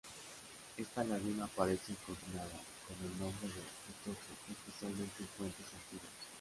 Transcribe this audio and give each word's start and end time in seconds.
Esta 0.77 1.03
laguna 1.03 1.45
aparece 1.45 1.93
consignada 2.07 2.49
con 2.49 3.05
el 3.05 3.19
nombre 3.19 3.45
"de 3.49 3.53
Ritoque" 3.85 4.33
especialmente 4.49 5.21
en 5.21 5.27
fuentes 5.37 5.65
antiguas. 5.75 6.09